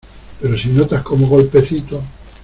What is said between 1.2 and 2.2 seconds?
golpecitos